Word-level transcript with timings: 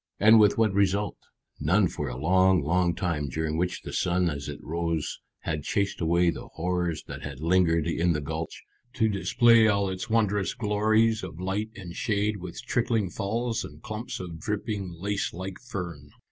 And 0.19 0.39
with 0.39 0.57
what 0.57 0.73
result? 0.73 1.19
None 1.59 1.87
for 1.87 2.07
a 2.09 2.17
long, 2.17 2.63
long 2.63 2.95
time, 2.95 3.29
during 3.29 3.55
which 3.55 3.83
the 3.83 3.93
sun 3.93 4.31
as 4.31 4.49
it 4.49 4.57
rose 4.63 5.19
had 5.41 5.61
chased 5.61 6.01
away 6.01 6.31
the 6.31 6.47
horrors 6.53 7.03
that 7.03 7.21
had 7.21 7.39
lingered 7.39 7.85
in 7.85 8.13
the 8.13 8.19
gulch, 8.19 8.63
to 8.93 9.07
display 9.07 9.67
all 9.67 9.89
its 9.91 10.09
wondrous 10.09 10.55
glories 10.55 11.21
of 11.21 11.39
light 11.39 11.69
and 11.75 11.95
shade 11.95 12.37
with 12.37 12.63
trickling 12.63 13.11
falls 13.11 13.63
and 13.63 13.83
clumps 13.83 14.19
of 14.19 14.39
dripping 14.39 14.91
lace 14.97 15.33
like 15.35 15.59
fern. 15.59 16.09